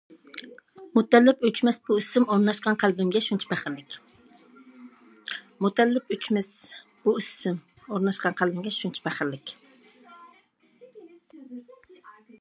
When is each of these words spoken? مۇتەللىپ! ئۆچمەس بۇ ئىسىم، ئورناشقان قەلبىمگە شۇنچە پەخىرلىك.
مۇتەللىپ! 0.97 1.43
ئۆچمەس 1.47 1.77
بۇ 1.89 1.95
ئىسىم، 2.01 2.23
ئورناشقان 2.35 2.77
قەلبىمگە 2.83 3.19
شۇنچە 3.27 3.51
پەخىرلىك. 9.03 9.53